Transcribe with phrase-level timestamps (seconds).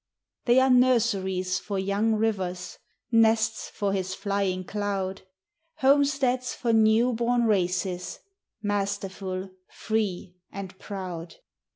[0.45, 2.79] They are nurseries for young rivers;
[3.11, 5.21] Nests for his flying cloud;
[5.75, 8.17] Homesteads for new born races,
[8.63, 11.35] Masterful, free, and proud.